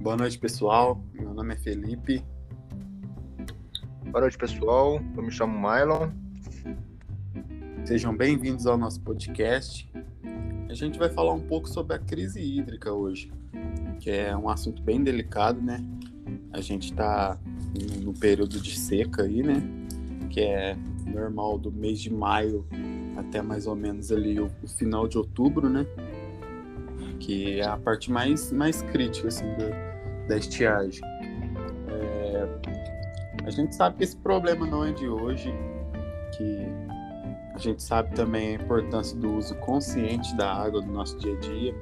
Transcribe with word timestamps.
Boa 0.00 0.16
noite, 0.16 0.38
pessoal. 0.38 0.98
Meu 1.12 1.34
nome 1.34 1.52
é 1.52 1.56
Felipe. 1.58 2.24
Boa 4.06 4.22
noite, 4.22 4.38
pessoal. 4.38 4.98
Eu 5.14 5.22
me 5.22 5.30
chamo 5.30 5.52
Mylon. 5.54 6.08
Sejam 7.84 8.16
bem-vindos 8.16 8.66
ao 8.66 8.78
nosso 8.78 8.98
podcast. 9.02 9.86
A 10.70 10.72
gente 10.72 10.98
vai 10.98 11.10
falar 11.10 11.34
um 11.34 11.40
pouco 11.40 11.68
sobre 11.68 11.94
a 11.96 11.98
crise 11.98 12.40
hídrica 12.40 12.90
hoje, 12.90 13.30
que 14.00 14.08
é 14.08 14.34
um 14.34 14.48
assunto 14.48 14.82
bem 14.82 15.04
delicado, 15.04 15.60
né? 15.60 15.84
A 16.50 16.62
gente 16.62 16.92
está 16.92 17.38
no 18.02 18.14
período 18.14 18.58
de 18.58 18.78
seca 18.78 19.24
aí, 19.24 19.42
né? 19.42 19.62
Que 20.30 20.40
é 20.40 20.78
normal 21.04 21.58
do 21.58 21.70
mês 21.70 22.00
de 22.00 22.10
maio 22.10 22.66
até 23.18 23.42
mais 23.42 23.66
ou 23.66 23.76
menos 23.76 24.10
ali 24.10 24.40
o, 24.40 24.50
o 24.62 24.66
final 24.66 25.06
de 25.06 25.18
outubro, 25.18 25.68
né? 25.68 25.84
Que 27.18 27.60
é 27.60 27.66
a 27.66 27.76
parte 27.76 28.10
mais, 28.10 28.50
mais 28.50 28.80
crítica, 28.80 29.28
assim, 29.28 29.44
da, 29.58 29.89
da 30.30 30.36
estiagem. 30.36 31.00
É, 31.88 32.48
a 33.44 33.50
gente 33.50 33.74
sabe 33.74 33.96
que 33.96 34.04
esse 34.04 34.16
problema 34.16 34.64
não 34.64 34.84
é 34.84 34.92
de 34.92 35.08
hoje, 35.08 35.52
que 36.36 36.66
a 37.52 37.58
gente 37.58 37.82
sabe 37.82 38.14
também 38.14 38.50
a 38.50 38.52
importância 38.62 39.16
do 39.18 39.36
uso 39.36 39.54
consciente 39.56 40.34
da 40.36 40.50
água 40.50 40.80
no 40.80 40.92
nosso 40.92 41.18
dia 41.18 41.36
a 41.36 41.40
dia. 41.40 41.74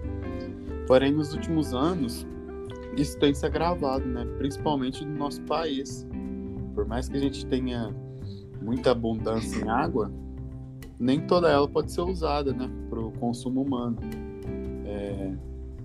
Porém, 0.87 1.13
nos 1.13 1.35
últimos 1.35 1.75
anos, 1.75 2.27
isso 2.97 3.19
tem 3.19 3.35
se 3.35 3.45
agravado, 3.45 4.07
né? 4.07 4.27
principalmente 4.39 5.05
no 5.05 5.15
nosso 5.15 5.43
país. 5.43 6.07
Por 6.75 6.87
mais 6.87 7.07
que 7.09 7.19
a 7.19 7.21
gente 7.21 7.45
tenha 7.47 7.95
muita 8.63 8.93
abundância 8.93 9.63
em 9.63 9.69
água, 9.69 10.11
nem 10.99 11.21
toda 11.21 11.51
ela 11.51 11.69
pode 11.69 11.93
ser 11.93 12.01
usada 12.01 12.53
né? 12.53 12.69
para 12.89 12.99
o 12.99 13.13
consumo 13.13 13.61
humano. 13.61 13.99
É, 14.87 15.35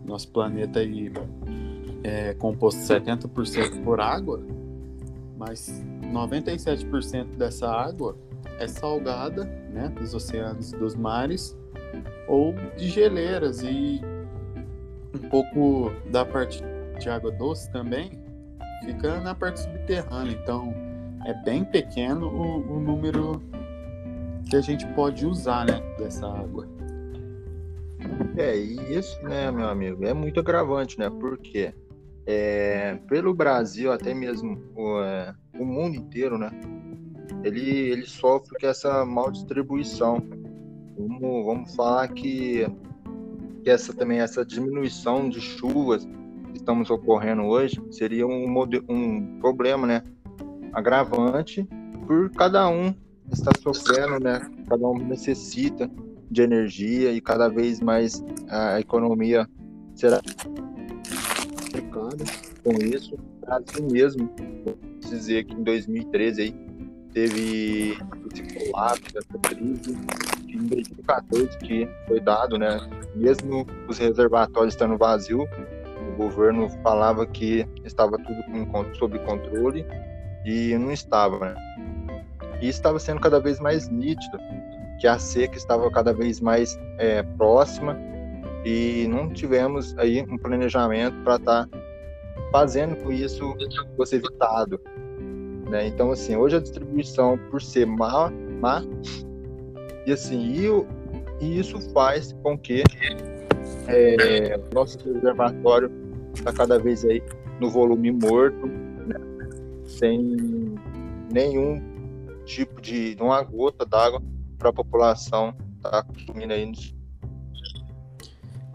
nosso 0.06 0.32
planeta 0.32 0.80
aí 0.80 1.12
é 2.04 2.34
composto 2.34 2.82
70% 2.82 3.84
por 3.84 4.00
água, 4.00 4.42
mas 5.38 5.84
97% 6.02 7.36
dessa 7.38 7.70
água 7.70 8.18
é 8.60 8.68
salgada, 8.68 9.46
né, 9.72 9.90
dos 9.90 10.14
oceanos 10.14 10.72
e 10.72 10.78
dos 10.78 10.96
mares, 10.96 11.58
ou 12.28 12.54
de 12.78 12.90
geleiras 12.90 13.62
e 13.64 14.02
um 15.14 15.30
pouco 15.30 15.92
da 16.12 16.26
parte 16.26 16.64
de 17.00 17.10
água 17.10 17.32
doce 17.32 17.72
também 17.72 18.12
fica 18.86 19.20
na 19.20 19.34
parte 19.34 19.62
subterrânea. 19.62 20.38
Então 20.42 20.74
é 21.26 21.34
bem 21.34 21.64
pequeno 21.64 22.28
o, 22.28 22.78
o 22.78 22.80
número 22.80 23.42
que 24.50 24.56
a 24.56 24.62
gente 24.62 24.86
pode 24.88 25.26
usar, 25.26 25.66
né, 25.66 25.82
dessa 25.98 26.28
água. 26.28 26.68
É, 28.38 28.58
e 28.58 28.98
isso, 28.98 29.22
né, 29.24 29.50
meu 29.52 29.68
amigo, 29.68 30.06
é 30.06 30.14
muito 30.14 30.40
agravante, 30.40 31.00
né? 31.00 31.10
Porque 31.10 31.74
é, 32.26 32.98
pelo 33.08 33.34
Brasil, 33.34 33.92
até 33.92 34.14
mesmo 34.14 34.62
o, 34.76 35.02
é, 35.02 35.34
o 35.60 35.66
mundo 35.66 35.96
inteiro, 35.96 36.38
né? 36.38 36.52
Ele, 37.44 37.70
ele 37.70 38.06
sofre 38.06 38.58
com 38.60 38.68
essa 38.68 39.06
mal 39.06 39.32
distribuição. 39.32 40.24
Vamos, 40.98 41.46
vamos 41.46 41.76
falar 41.76 42.08
que, 42.10 42.66
que 43.64 43.70
essa 43.70 43.94
também 43.94 44.20
essa 44.20 44.46
diminuição 44.46 45.30
de 45.30 45.42
chuvas 45.42 46.06
que 46.52 46.58
estamos 46.58 46.90
ocorrendo 46.90 47.44
hoje 47.44 47.82
seria 47.92 48.26
um, 48.26 48.46
um 48.88 49.40
problema, 49.40 49.86
né? 49.86 50.04
Agravante 50.72 51.68
por 52.08 52.30
cada 52.32 52.70
um 52.70 52.94
está 53.32 53.52
sofrendo, 53.60 54.20
né? 54.20 54.40
Cada 54.68 54.88
um 54.88 54.98
necessita 54.98 55.90
de 56.30 56.42
energia 56.42 57.12
e 57.12 57.22
cada 57.22 57.48
vez 57.50 57.80
mais 57.80 58.24
a 58.50 58.80
economia 58.80 59.48
será 59.96 60.22
com 62.64 62.72
isso. 62.84 63.18
Brasil 63.42 63.88
mesmo, 63.92 64.30
vou 64.64 64.78
dizer 65.00 65.46
que 65.46 65.54
em 65.54 65.64
2013 65.64 66.42
aí 66.42 66.56
teve 67.14 67.98
esse 68.34 68.72
colapso, 68.72 69.18
essa 69.18 69.40
crise, 69.40 69.98
em 70.48 70.68
2014 70.68 71.58
que 71.60 71.88
foi 72.08 72.20
dado, 72.20 72.58
né? 72.58 72.80
Mesmo 73.16 73.68
os 73.88 73.98
reservatórios 73.98 74.74
estando 74.74 74.98
vazios, 74.98 75.48
o 76.14 76.16
governo 76.16 76.70
falava 76.82 77.26
que 77.26 77.68
estava 77.84 78.18
tudo 78.18 78.98
sob 78.98 79.20
controle 79.20 79.86
e 80.46 80.76
não 80.78 80.92
estava, 80.92 81.40
né? 81.40 81.56
E 82.62 82.68
estava 82.68 83.00
sendo 83.00 83.20
cada 83.20 83.40
vez 83.40 83.60
mais 83.60 83.90
nítido 83.90 84.38
que 85.00 85.08
a 85.08 85.20
seca 85.20 85.58
estava 85.58 85.90
cada 85.92 86.14
vez 86.14 86.40
mais 86.40 86.80
é, 86.98 87.24
próxima 87.24 87.98
e 88.66 89.06
não 89.10 89.30
tivemos 89.30 89.98
aí 89.98 90.22
um 90.22 90.38
planejamento 90.38 91.16
para 91.24 91.36
estar 91.36 91.68
tá 91.68 91.83
fazendo 92.54 92.96
com 92.98 93.12
isso 93.12 93.56
fosse 93.98 94.18
evitado. 94.18 94.80
Né? 95.68 95.88
Então, 95.88 96.12
assim, 96.12 96.36
hoje 96.36 96.58
a 96.58 96.60
distribuição, 96.60 97.36
por 97.50 97.60
ser 97.60 97.88
má, 97.88 98.32
má 98.62 98.84
e 100.06 100.14
assim, 100.14 100.40
e, 100.40 101.44
e 101.44 101.60
isso 101.60 101.82
faz 101.92 102.32
com 102.44 102.56
que 102.56 102.84
é, 103.88 104.60
nosso 104.72 105.00
reservatório 105.04 105.92
está 106.36 106.54
cada 106.54 106.78
vez 106.78 107.04
aí 107.04 107.24
no 107.60 107.72
volume 107.72 108.12
morto, 108.12 108.68
né? 108.68 109.20
sem 109.86 110.76
nenhum 111.32 111.82
tipo 112.46 112.80
de, 112.80 113.18
uma 113.20 113.42
gota 113.42 113.84
d'água 113.84 114.22
para 114.60 114.70
a 114.70 114.74
população 114.74 115.56
estar 115.78 115.90
tá 115.90 116.04
consumindo 116.04 116.54
aí. 116.54 116.72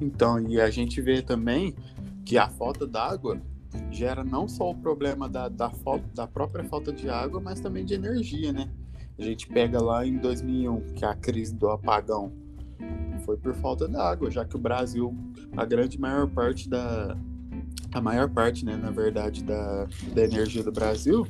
Então, 0.01 0.41
e 0.49 0.61
a 0.61 0.69
gente 0.69 1.01
vê 1.01 1.23
também 1.23 1.77
que 2.25 2.37
a 2.37 2.49
falta 2.49 2.87
d'água 2.87 3.41
gera 3.91 4.25
não 4.25 4.49
só 4.49 4.71
o 4.71 4.75
problema 4.75 5.29
da, 5.29 5.49
da, 5.49 5.71
falta, 5.71 6.05
da 6.15 6.27
própria 6.27 6.65
falta 6.65 6.93
de 6.93 7.09
água, 7.09 7.41
mas 7.41 7.61
também 7.61 7.85
de 7.85 7.95
energia, 7.95 8.53
né? 8.53 8.69
A 9.19 9.23
gente 9.23 9.49
pega 9.49 9.83
lá 9.83 10.07
em 10.07 10.17
2001, 10.17 10.95
que 10.95 11.05
é 11.05 11.09
a 11.09 11.15
crise 11.15 11.55
do 11.55 11.69
apagão 11.69 12.33
foi 13.25 13.37
por 13.37 13.55
falta 13.57 13.87
d'água, 13.87 14.31
já 14.31 14.45
que 14.45 14.57
o 14.57 14.59
Brasil, 14.59 15.15
a 15.55 15.65
grande 15.65 16.01
maior 16.01 16.27
parte 16.29 16.69
da. 16.69 17.15
A 17.93 18.01
maior 18.01 18.29
parte, 18.31 18.65
né, 18.65 18.77
na 18.77 18.91
verdade, 18.91 19.43
da, 19.43 19.87
da 20.15 20.25
energia 20.25 20.63
do 20.63 20.73
Brasil 20.73 21.27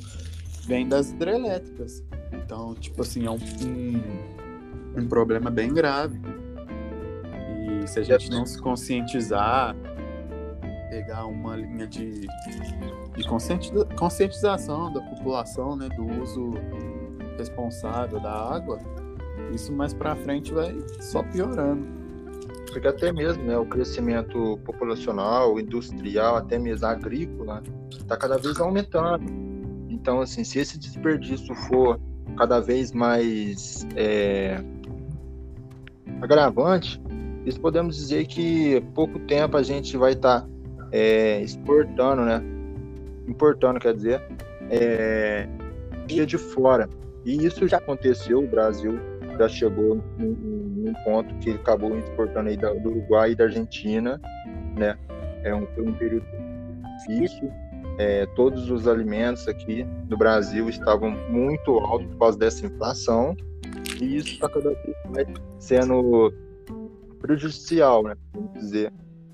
vem 0.65 0.89
das 0.89 1.11
hidrelétricas. 1.11 2.05
Então, 2.33 2.75
tipo 2.75 3.03
assim, 3.03 3.27
é 3.27 3.31
um, 3.31 3.35
um 3.37 4.39
um 4.97 5.07
problema 5.07 5.51
bem 5.51 5.73
grave. 5.73 6.21
E 7.83 7.87
se 7.87 8.01
a 8.01 8.03
gente 8.03 8.31
não 8.31 8.45
se 8.45 8.61
conscientizar, 8.61 9.75
pegar 10.89 11.27
uma 11.27 11.57
linha 11.57 11.87
de, 11.87 12.27
de 13.17 13.25
conscientização 13.97 14.93
da 14.93 15.01
população, 15.01 15.77
né, 15.77 15.89
do 15.91 16.23
uso 16.23 16.55
responsável 17.37 18.21
da 18.21 18.33
água, 18.33 18.79
isso 19.53 19.73
mais 19.73 19.95
para 19.95 20.17
frente 20.17 20.53
vai 20.53 20.77
só 21.01 21.23
piorando. 21.23 21.87
Porque 22.71 22.87
até 22.87 23.13
mesmo 23.13 23.45
né, 23.45 23.57
o 23.57 23.65
crescimento 23.65 24.59
populacional, 24.65 25.59
industrial, 25.59 26.37
até 26.37 26.59
mesmo 26.59 26.87
agrícola, 26.87 27.63
está 27.91 28.17
cada 28.17 28.37
vez 28.37 28.61
aumentando. 28.61 29.25
Então, 29.89 30.21
assim, 30.21 30.45
se 30.45 30.59
esse 30.59 30.79
desperdício 30.79 31.55
for 31.55 31.99
cada 32.37 32.61
vez 32.61 32.93
mais 32.93 33.87
é, 33.97 34.63
agravante, 36.21 37.01
isso 37.47 37.61
podemos 37.61 37.97
dizer 37.97 38.27
que 38.27 38.81
pouco 38.95 39.19
tempo 39.21 39.57
a 39.57 39.63
gente 39.63 39.97
vai 39.97 40.13
estar 40.13 40.43
tá, 40.43 40.49
é, 40.93 41.41
exportando, 41.41 42.23
né? 42.23 42.43
Importando, 43.27 43.79
quer 43.79 43.95
dizer, 43.95 44.23
é, 44.71 45.47
de 46.07 46.39
fora. 46.39 46.89
E 47.25 47.45
isso 47.45 47.69
já 47.69 47.77
aconteceu, 47.77 48.39
o 48.39 48.47
Brasil 48.47 48.99
já 49.39 49.49
chegou 49.49 50.03
num, 50.19 50.35
num 50.35 50.93
ponto 51.05 51.35
que 51.37 51.51
ele 51.51 51.59
acabou 51.59 51.97
exportando 51.97 52.49
aí 52.49 52.57
do 52.57 52.89
Uruguai 52.89 53.33
e 53.33 53.35
da 53.35 53.45
Argentina, 53.45 54.21
né? 54.77 54.99
É 55.45 55.55
um, 55.55 55.67
foi 55.67 55.87
um 55.87 55.93
período 55.95 56.27
difícil. 56.99 57.51
É, 57.99 58.27
todos 58.37 58.71
os 58.71 58.87
alimentos 58.87 59.49
aqui 59.49 59.85
do 60.05 60.17
Brasil 60.17 60.69
estavam 60.69 61.11
muito 61.29 61.73
altos 61.79 62.07
por 62.09 62.19
causa 62.19 62.39
dessa 62.39 62.65
inflação 62.65 63.37
e 64.01 64.17
isso 64.17 64.29
está 64.29 64.49
cada 64.49 64.71
vez 64.71 64.97
mais 65.13 65.27
sendo 65.59 66.33
prejudicial, 67.21 68.05
né? 68.05 68.15
Vamos 68.33 68.53
dizer, 68.53 68.93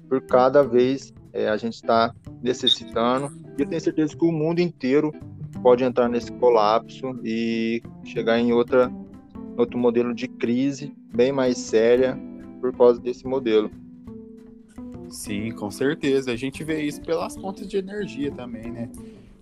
por 0.09 0.21
cada 0.23 0.63
vez 0.63 1.13
é, 1.35 1.49
a 1.49 1.57
gente 1.57 1.75
está 1.75 2.15
necessitando. 2.41 3.31
E 3.59 3.63
eu 3.63 3.69
tenho 3.69 3.81
certeza 3.81 4.17
que 4.17 4.25
o 4.25 4.33
mundo 4.33 4.61
inteiro 4.61 5.13
pode 5.61 5.83
entrar 5.83 6.09
nesse 6.09 6.33
colapso 6.33 7.19
e 7.25 7.83
chegar 8.05 8.39
em 8.39 8.53
outra, 8.53 8.91
outro 9.57 9.77
modelo 9.77 10.15
de 10.15 10.29
crise 10.29 10.95
bem 11.13 11.33
mais 11.33 11.59
séria 11.59 12.17
por 12.61 12.75
causa 12.75 13.01
desse 13.01 13.27
modelo. 13.27 13.71
Sim, 15.09 15.51
com 15.51 15.71
certeza. 15.71 16.33
A 16.33 16.37
gente 16.37 16.63
vê 16.63 16.83
isso 16.83 17.03
pelas 17.03 17.37
fontes 17.37 17.69
de 17.69 17.77
energia 17.77 18.31
também, 18.31 18.71
né? 18.71 18.89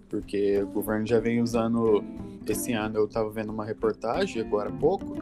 Porque 0.09 0.61
o 0.63 0.67
governo 0.67 1.07
já 1.07 1.21
vem 1.21 1.41
usando 1.41 2.05
esse 2.47 2.73
ano 2.73 2.97
eu 2.97 3.05
estava 3.05 3.31
vendo 3.31 3.53
uma 3.53 3.65
reportagem 3.65 4.43
agora 4.43 4.69
há 4.69 4.73
pouco 4.73 5.17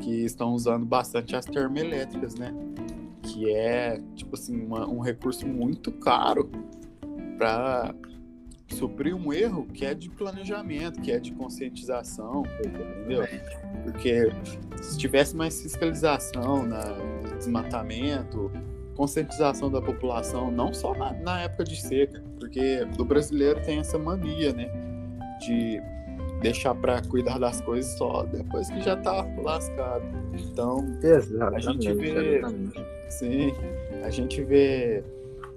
que 0.00 0.24
estão 0.24 0.52
usando 0.52 0.84
bastante 0.84 1.34
as 1.36 1.44
termoelétricas, 1.44 2.34
né? 2.34 2.54
Que 3.38 3.54
é, 3.54 4.00
tipo 4.16 4.34
assim, 4.34 4.60
uma, 4.60 4.84
um 4.88 4.98
recurso 4.98 5.46
muito 5.46 5.92
caro 5.92 6.50
para 7.36 7.94
suprir 8.68 9.14
um 9.14 9.32
erro 9.32 9.64
que 9.66 9.84
é 9.84 9.94
de 9.94 10.10
planejamento, 10.10 11.00
que 11.00 11.12
é 11.12 11.20
de 11.20 11.32
conscientização, 11.32 12.42
entendeu? 12.58 13.24
Porque 13.84 14.32
se 14.82 14.98
tivesse 14.98 15.36
mais 15.36 15.62
fiscalização 15.62 16.66
na 16.66 16.82
desmatamento, 17.36 18.50
conscientização 18.96 19.70
da 19.70 19.80
população, 19.80 20.50
não 20.50 20.74
só 20.74 20.92
na, 20.94 21.12
na 21.12 21.42
época 21.42 21.62
de 21.62 21.80
seca, 21.80 22.20
porque 22.40 22.84
o 22.98 23.04
brasileiro 23.04 23.62
tem 23.62 23.78
essa 23.78 23.96
mania, 23.98 24.52
né, 24.52 24.68
de 25.38 25.80
deixar 26.40 26.74
para 26.74 27.02
cuidar 27.02 27.38
das 27.38 27.60
coisas 27.60 27.96
só 27.98 28.22
depois 28.24 28.70
que 28.70 28.80
já 28.80 28.96
tá 28.96 29.26
lascado. 29.42 30.04
Então, 30.34 30.84
a 31.54 31.58
gente 31.58 31.92
vê, 31.92 32.38
exatamente. 32.38 32.84
sim, 33.08 33.52
a 34.02 34.10
gente 34.10 34.42
vê 34.42 35.02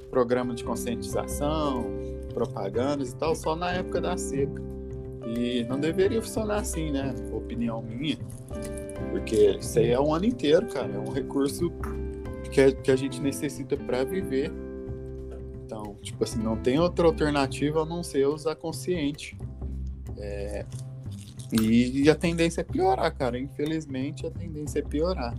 programa 0.10 0.54
de 0.54 0.64
conscientização, 0.64 1.86
propagandas 2.34 3.12
e 3.12 3.16
tal 3.16 3.36
só 3.36 3.56
na 3.56 3.72
época 3.72 4.02
da 4.02 4.18
seca. 4.18 4.62
E 5.26 5.64
não 5.70 5.80
deveria 5.80 6.22
funcionar 6.22 6.58
assim, 6.58 6.92
né? 6.92 7.14
Opinião 7.32 7.82
minha. 7.82 8.18
Porque 9.12 9.58
isso 9.60 9.80
aí 9.80 9.92
é 9.92 10.00
um 10.00 10.14
ano 10.14 10.26
inteiro, 10.26 10.68
cara. 10.68 10.92
É 10.92 10.98
um 10.98 11.12
recurso 11.12 11.72
que 12.52 12.60
a, 12.60 12.72
que 12.72 12.92
a 12.92 12.96
gente 12.96 13.22
necessita 13.22 13.78
para 13.78 14.04
viver. 14.04 14.52
Então, 15.66 15.96
tipo 16.02 16.24
assim, 16.24 16.42
não 16.42 16.58
tem 16.58 16.80
outra 16.80 17.06
alternativa 17.06 17.84
a 17.84 17.86
não 17.86 18.04
ser 18.04 18.28
usar 18.28 18.56
consciente. 18.56 19.38
É, 20.22 20.66
e 21.52 22.10
a 22.10 22.16
tendência 22.16 22.62
é 22.62 22.64
piorar, 22.64 23.14
cara. 23.14 23.38
Infelizmente, 23.38 24.26
a 24.26 24.32
tendência 24.32 24.80
é 24.80 24.82
piorar. 24.82 25.36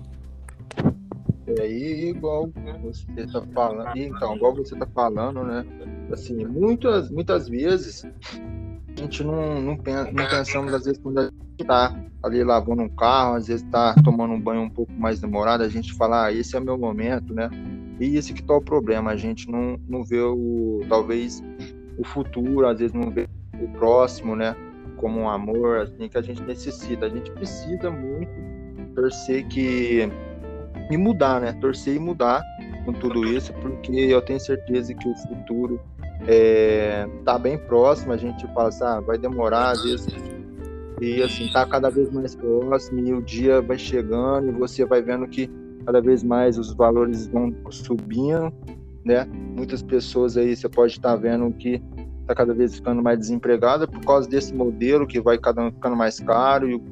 E 1.47 1.61
aí, 1.61 2.11
igual 2.11 2.51
você 2.83 3.27
tá 3.27 3.43
falando, 3.53 3.97
então, 3.97 4.37
igual 4.37 4.55
você 4.55 4.77
tá 4.77 4.87
falando, 4.87 5.43
né? 5.43 5.65
Assim, 6.13 6.45
muitas, 6.45 7.11
muitas 7.11 7.49
vezes 7.49 8.05
a 8.05 9.01
gente 9.01 9.25
não, 9.25 9.61
não, 9.61 9.77
pensa, 9.77 10.13
não 10.13 10.29
pensamos, 10.29 10.73
às 10.75 10.85
vezes, 10.85 11.01
quando 11.03 11.19
a 11.19 11.25
gente 11.25 11.65
tá 11.67 11.99
ali 12.23 12.45
lavando 12.45 12.83
um 12.83 12.89
carro, 12.89 13.37
às 13.37 13.49
vezes 13.49 13.67
tá 13.71 13.95
tomando 14.05 14.35
um 14.35 14.41
banho 14.41 14.63
um 14.63 14.71
pouco 14.71 14.93
mais 14.93 15.21
demorado, 15.21 15.63
a 15.63 15.69
gente 15.69 15.93
fala, 15.95 16.27
ah, 16.27 16.33
esse 16.33 16.57
é 16.57 16.61
meu 16.61 16.79
momento, 16.79 17.35
né? 17.35 17.51
E 17.99 18.17
esse 18.17 18.33
que 18.33 18.43
tá 18.43 18.55
o 18.55 18.63
problema, 18.63 19.11
a 19.11 19.17
gente 19.17 19.51
não, 19.51 19.79
não 19.89 20.05
vê 20.05 20.21
o, 20.21 20.81
talvez, 20.89 21.43
o 21.99 22.05
futuro, 22.05 22.67
às 22.67 22.79
vezes 22.79 22.95
não 22.95 23.11
vê 23.11 23.29
o 23.61 23.69
próximo, 23.79 24.37
né? 24.37 24.55
Como 25.03 25.21
um 25.21 25.29
amor 25.29 25.81
assim, 25.81 26.09
que 26.09 26.17
a 26.17 26.23
gente 26.23 26.41
necessita. 26.43 27.07
A 27.07 27.09
gente 27.09 27.31
precisa 27.33 27.91
muito 27.91 28.31
torcer 28.95 29.47
que 29.49 30.09
e 30.91 30.97
mudar, 30.97 31.41
né? 31.41 31.53
Torcer 31.61 31.97
e 31.97 31.99
mudar 31.99 32.43
com 32.85 32.93
tudo 32.93 33.25
isso, 33.27 33.53
porque 33.55 33.93
eu 33.93 34.23
tenho 34.23 34.39
certeza 34.39 34.95
que 34.95 35.09
o 35.09 35.15
futuro 35.17 35.81
é, 36.27 37.07
tá 37.25 37.39
bem 37.39 37.59
próximo. 37.59 38.13
A 38.13 38.17
gente 38.17 38.47
assim, 38.57 38.85
ah, 38.85 39.01
vai 39.01 39.19
demorar 39.19 39.73
às 39.73 39.83
vezes 39.83 40.07
e 41.01 41.21
assim 41.21 41.51
tá 41.53 41.67
cada 41.67 41.91
vez 41.91 42.11
mais 42.13 42.37
próximo 42.37 43.01
e 43.01 43.13
o 43.13 43.21
dia 43.21 43.61
vai 43.61 43.77
chegando 43.77 44.49
e 44.49 44.53
você 44.53 44.85
vai 44.85 45.03
vendo 45.03 45.27
que 45.27 45.51
cada 45.85 46.01
vez 46.01 46.23
mais 46.23 46.57
os 46.59 46.73
valores 46.73 47.27
vão 47.27 47.53
subindo, 47.71 48.53
né? 49.05 49.25
Muitas 49.25 49.83
pessoas 49.83 50.37
aí 50.37 50.55
você 50.55 50.69
pode 50.69 50.93
estar 50.93 51.11
tá 51.11 51.17
vendo 51.17 51.53
que 51.55 51.83
está 52.23 52.35
cada 52.35 52.55
vez 52.55 52.75
ficando 52.75 53.03
mais 53.03 53.19
desempregada 53.19 53.87
por 53.87 54.01
causa 54.01 54.29
desse 54.29 54.55
modelo 54.55 55.07
que 55.07 55.21
vai 55.21 55.37
cada 55.39 55.71
ficando 55.71 55.97
mais 55.97 56.19
caro 56.21 56.69
e 56.69 56.75
o, 56.75 56.83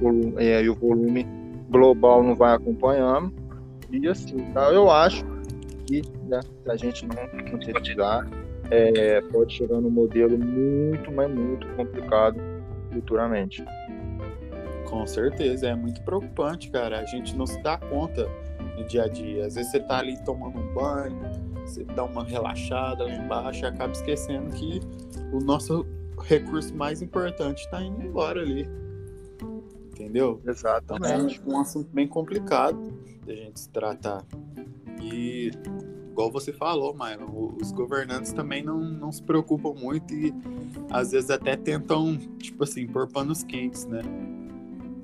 volume, 0.00 0.34
é, 0.36 0.62
e 0.62 0.68
o 0.68 0.74
volume 0.74 1.26
global 1.70 2.22
não 2.22 2.34
vai 2.34 2.54
acompanhando. 2.54 3.32
E 3.90 4.06
assim, 4.08 4.38
tá? 4.52 4.70
eu 4.72 4.90
acho 4.90 5.24
que 5.86 6.02
né, 6.28 6.40
se 6.40 6.70
a 6.70 6.76
gente 6.76 7.06
não 7.06 7.50
conscientizar, 7.50 8.28
é, 8.70 9.20
pode 9.20 9.52
chegar 9.52 9.80
num 9.80 9.90
modelo 9.90 10.38
muito, 10.38 11.10
mas 11.12 11.30
muito 11.30 11.66
complicado 11.76 12.40
futuramente. 12.92 13.64
Com 14.88 15.06
certeza, 15.06 15.68
é 15.68 15.74
muito 15.74 16.02
preocupante, 16.02 16.70
cara. 16.70 17.00
A 17.00 17.04
gente 17.04 17.36
não 17.36 17.46
se 17.46 17.60
dá 17.62 17.76
conta 17.76 18.28
no 18.76 18.84
dia 18.84 19.04
a 19.04 19.08
dia. 19.08 19.46
Às 19.46 19.54
vezes 19.54 19.70
você 19.70 19.80
tá 19.80 19.98
ali 19.98 20.22
tomando 20.24 20.58
um 20.58 20.74
banho, 20.74 21.20
você 21.64 21.84
dá 21.84 22.04
uma 22.04 22.24
relaxada 22.24 23.04
lá 23.04 23.14
embaixo 23.14 23.64
e 23.64 23.66
acaba 23.66 23.92
esquecendo 23.92 24.50
que 24.54 24.80
o 25.32 25.38
nosso 25.40 25.86
recurso 26.22 26.74
mais 26.74 27.02
importante 27.02 27.64
está 27.64 27.82
indo 27.82 28.02
embora 28.02 28.40
ali. 28.40 28.68
Entendeu? 29.92 30.40
Exatamente. 30.46 31.40
Então, 31.40 31.52
é 31.52 31.56
um 31.56 31.60
assunto 31.60 31.88
bem 31.92 32.08
complicado 32.08 32.92
da 33.26 33.34
gente 33.34 33.60
se 33.60 33.68
tratar. 33.68 34.24
E, 35.00 35.50
igual 36.10 36.30
você 36.30 36.52
falou, 36.52 36.94
Maio, 36.94 37.56
os 37.60 37.72
governantes 37.72 38.32
também 38.32 38.62
não, 38.62 38.78
não 38.78 39.12
se 39.12 39.22
preocupam 39.22 39.74
muito 39.74 40.12
e 40.14 40.34
às 40.90 41.12
vezes 41.12 41.30
até 41.30 41.56
tentam, 41.56 42.16
tipo 42.38 42.64
assim, 42.64 42.86
pôr 42.86 43.06
panos 43.08 43.42
quentes, 43.42 43.84
né? 43.86 44.02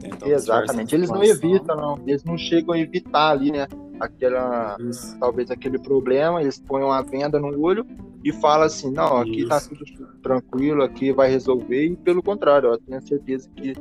Tentam 0.00 0.28
Exatamente. 0.28 0.94
Eles 0.94 1.10
não 1.10 1.22
evitam, 1.22 1.76
não. 1.76 1.98
Eles 2.06 2.24
não 2.24 2.38
chegam 2.38 2.74
a 2.74 2.78
evitar 2.78 3.30
ali, 3.30 3.50
né? 3.50 3.66
Aquela 4.00 4.76
Isso. 4.80 5.18
talvez 5.18 5.50
aquele 5.50 5.78
problema, 5.78 6.40
eles 6.40 6.58
põem 6.58 6.84
uma 6.84 7.02
venda 7.02 7.38
no 7.38 7.60
olho 7.60 7.86
e 8.24 8.32
fala 8.32 8.66
assim, 8.66 8.90
não, 8.90 9.18
aqui 9.18 9.46
tá 9.46 9.58
Isso. 9.58 9.70
tá 9.70 9.76
tudo 9.76 10.12
tranquilo, 10.22 10.82
aqui 10.82 11.12
vai 11.12 11.30
resolver, 11.30 11.86
e 11.86 11.96
pelo 11.96 12.22
contrário, 12.22 12.70
eu 12.70 12.78
tenho 12.78 13.00
certeza 13.06 13.48
que 13.54 13.74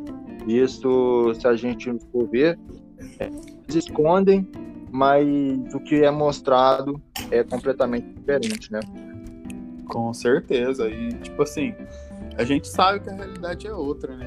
isso, 0.47 1.33
se 1.33 1.47
a 1.47 1.55
gente 1.55 1.91
for 2.11 2.27
ver, 2.27 2.57
eles 3.19 3.75
escondem, 3.75 4.47
mas 4.91 5.27
o 5.73 5.79
que 5.79 6.03
é 6.03 6.11
mostrado 6.11 7.01
é 7.31 7.43
completamente 7.43 8.07
diferente, 8.13 8.71
né? 8.71 8.79
Com 9.87 10.13
certeza, 10.13 10.87
e 10.87 11.09
tipo 11.13 11.41
assim, 11.41 11.73
a 12.37 12.43
gente 12.43 12.67
sabe 12.67 12.99
que 12.99 13.09
a 13.09 13.13
realidade 13.13 13.67
é 13.67 13.73
outra, 13.73 14.15
né? 14.15 14.25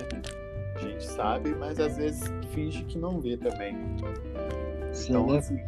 A 0.75 0.79
gente 0.79 1.05
sabe, 1.05 1.55
mas 1.59 1.79
às 1.79 1.97
vezes 1.97 2.23
finge 2.53 2.83
que 2.85 2.99
não 2.99 3.21
vê 3.21 3.37
também. 3.37 3.77
Sim. 4.93 5.13
Então, 5.13 5.31
assim, 5.37 5.59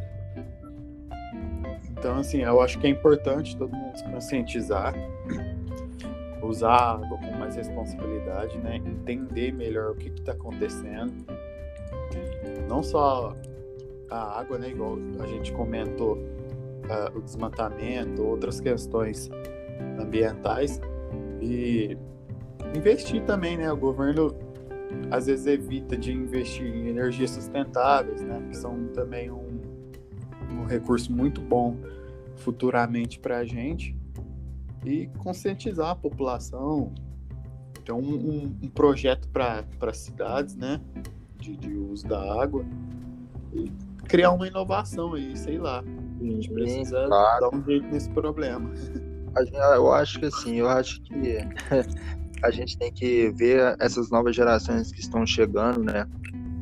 então, 2.02 2.18
assim, 2.18 2.38
eu 2.38 2.60
acho 2.60 2.80
que 2.80 2.88
é 2.88 2.90
importante 2.90 3.56
todo 3.56 3.72
mundo 3.72 3.96
se 3.96 4.02
conscientizar, 4.02 4.92
usar 6.42 6.72
a 6.72 6.92
água 6.94 7.16
com 7.16 7.30
mais 7.38 7.54
responsabilidade, 7.54 8.58
né? 8.58 8.74
Entender 8.74 9.52
melhor 9.52 9.92
o 9.92 9.94
que 9.94 10.08
está 10.08 10.32
acontecendo. 10.32 11.24
Não 12.68 12.82
só 12.82 13.36
a 14.10 14.40
água, 14.40 14.58
né? 14.58 14.70
Igual 14.70 14.98
a 15.20 15.26
gente 15.28 15.52
comentou, 15.52 16.16
uh, 16.16 17.16
o 17.16 17.22
desmatamento, 17.22 18.20
outras 18.24 18.60
questões 18.60 19.30
ambientais 19.96 20.80
e 21.40 21.96
investir 22.74 23.22
também, 23.22 23.56
né? 23.56 23.70
O 23.70 23.76
governo 23.76 24.34
às 25.08 25.26
vezes 25.26 25.46
evita 25.46 25.96
de 25.96 26.12
investir 26.12 26.66
em 26.66 26.88
energias 26.88 27.30
sustentáveis, 27.30 28.20
né? 28.22 28.42
Que 28.50 28.56
são 28.56 28.88
também 28.88 29.30
um 29.30 29.51
um 30.62 30.66
recurso 30.66 31.12
muito 31.12 31.40
bom 31.40 31.76
futuramente 32.36 33.18
para 33.18 33.38
a 33.38 33.44
gente 33.44 33.96
e 34.84 35.06
conscientizar 35.18 35.90
a 35.90 35.94
população. 35.94 36.92
Então, 37.80 37.98
um, 37.98 38.56
um, 38.62 38.68
projeto 38.68 39.28
para 39.28 39.92
cidades, 39.92 40.54
né, 40.54 40.80
de, 41.38 41.56
de, 41.56 41.72
uso 41.72 42.06
da 42.06 42.42
água 42.42 42.64
e 43.52 43.70
criar 44.06 44.30
uma 44.32 44.46
inovação 44.46 45.14
aí, 45.14 45.36
sei 45.36 45.58
lá. 45.58 45.82
A 46.20 46.24
gente 46.24 46.48
precisa 46.50 47.06
claro. 47.06 47.40
dar 47.40 47.56
um 47.56 47.64
jeito 47.64 47.86
nesse 47.88 48.08
problema. 48.10 48.70
Eu 49.74 49.92
acho 49.92 50.20
que 50.20 50.26
assim, 50.26 50.56
eu 50.56 50.68
acho 50.68 51.00
que 51.02 51.38
a 52.42 52.50
gente 52.50 52.78
tem 52.78 52.92
que 52.92 53.30
ver 53.30 53.76
essas 53.80 54.10
novas 54.10 54.36
gerações 54.36 54.92
que 54.92 55.00
estão 55.00 55.26
chegando, 55.26 55.82
né? 55.82 56.06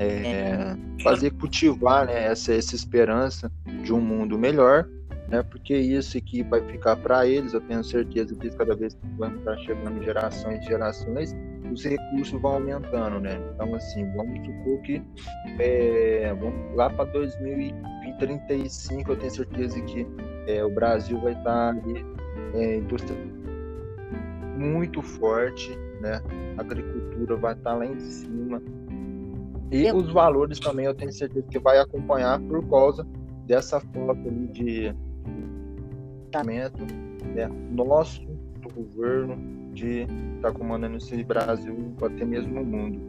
É, 0.03 0.75
fazer 1.03 1.31
cultivar 1.33 2.07
né, 2.07 2.25
essa, 2.25 2.55
essa 2.55 2.75
esperança 2.75 3.53
de 3.85 3.93
um 3.93 4.01
mundo 4.01 4.39
melhor, 4.39 4.89
né? 5.29 5.43
Porque 5.43 5.77
isso 5.77 6.17
aqui 6.17 6.43
vai 6.43 6.67
ficar 6.67 6.97
para 6.97 7.27
eles. 7.27 7.53
Eu 7.53 7.61
tenho 7.61 7.85
certeza 7.85 8.35
que 8.35 8.49
cada 8.51 8.75
vez 8.75 8.95
que 8.95 9.07
vão 9.19 9.37
estar 9.37 9.59
chegando 9.59 10.03
gerações 10.03 10.65
e 10.65 10.69
gerações, 10.69 11.37
os 11.71 11.85
recursos 11.85 12.41
vão 12.41 12.55
aumentando, 12.55 13.21
né? 13.21 13.39
Então, 13.55 13.75
assim, 13.75 14.11
vamos 14.17 14.43
supor 14.45 14.81
que 14.83 15.01
é, 15.59 16.35
vamos 16.39 16.75
lá 16.75 16.91
para 16.91 17.05
2035, 17.05 19.13
eu 19.13 19.17
tenho 19.17 19.31
certeza 19.31 19.81
que 19.83 20.05
é, 20.47 20.65
o 20.65 20.71
Brasil 20.71 21.21
vai 21.21 21.35
estar 21.35 21.69
ali, 21.69 22.05
é, 22.55 22.79
indústria 22.79 23.17
muito 24.57 25.01
forte, 25.01 25.71
né? 26.01 26.21
A 26.59 26.63
agricultura 26.63 27.37
vai 27.37 27.53
estar 27.55 27.75
lá 27.75 27.87
em 27.87 28.01
cima. 28.01 28.61
E 29.71 29.91
os 29.93 30.13
valores 30.13 30.59
também 30.59 30.87
eu 30.87 30.95
tenho 30.95 31.13
certeza 31.13 31.47
que 31.49 31.59
vai 31.59 31.79
acompanhar 31.79 32.41
por 32.41 32.69
causa 32.69 33.07
dessa 33.47 33.81
foto 33.81 34.29
ali 34.29 34.49
de 34.49 34.95
pensamento 36.31 36.85
né, 37.35 37.49
nosso, 37.71 38.21
do 38.63 38.69
governo, 38.75 39.73
de 39.73 40.03
estar 40.37 40.51
tá 40.51 40.53
comandando 40.53 40.97
esse 40.97 41.23
Brasil, 41.23 41.95
até 42.03 42.25
mesmo 42.25 42.61
o 42.61 42.65
mundo. 42.65 43.01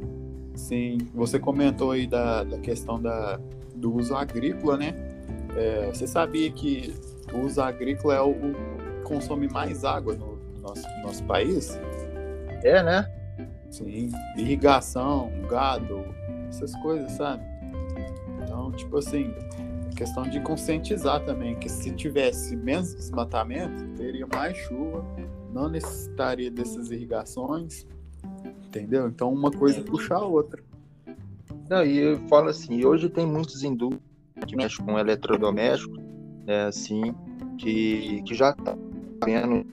Sim, 0.55 0.97
você 1.13 1.39
comentou 1.39 1.91
aí 1.91 2.05
da, 2.05 2.43
da 2.43 2.59
questão 2.59 3.01
da, 3.01 3.39
do 3.75 3.95
uso 3.95 4.15
agrícola, 4.15 4.77
né? 4.77 4.93
É, 5.55 5.87
você 5.87 6.05
sabia 6.05 6.51
que 6.51 6.93
o 7.33 7.45
uso 7.45 7.61
agrícola 7.61 8.15
é 8.15 8.21
o, 8.21 8.31
o 8.31 9.03
consome 9.03 9.47
mais 9.47 9.83
água 9.83 10.13
no, 10.15 10.37
nosso, 10.61 10.87
nosso 11.03 11.23
país. 11.23 11.79
É, 12.63 12.83
né? 12.83 13.05
Sim, 13.69 14.09
irrigação, 14.37 15.31
gado, 15.49 16.03
essas 16.51 16.75
coisas, 16.77 17.11
sabe? 17.13 17.43
Então, 18.43 18.71
tipo 18.71 18.97
assim, 18.97 19.33
questão 19.95 20.23
de 20.23 20.39
conscientizar 20.41 21.23
também 21.25 21.55
que 21.55 21.69
se 21.69 21.91
tivesse 21.91 22.55
menos 22.55 22.93
desmatamento, 22.93 23.87
teria 23.95 24.27
mais 24.27 24.57
chuva, 24.57 25.05
não 25.53 25.69
necessitaria 25.69 26.51
dessas 26.51 26.91
irrigações, 26.91 27.85
entendeu? 28.65 29.07
Então 29.07 29.31
uma 29.33 29.51
coisa 29.51 29.81
puxa 29.81 30.15
a 30.15 30.25
outra. 30.25 30.61
Não, 31.69 31.85
e 31.85 31.97
eu 31.97 32.17
falo 32.27 32.49
assim, 32.49 32.83
hoje 32.83 33.09
tem 33.09 33.25
muitos 33.25 33.63
indústrias 33.63 34.01
que 34.45 34.55
mexem 34.55 34.85
com 34.85 34.99
eletrodomésticos, 34.99 35.97
né, 36.45 36.65
assim, 36.65 37.15
que, 37.57 38.21
que 38.23 38.35
já 38.35 38.53
tá 38.53 38.75
vendo 39.23 39.65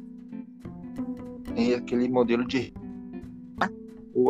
tem 1.55 1.75
aquele 1.75 2.09
modelo 2.09 2.47
de 2.47 2.73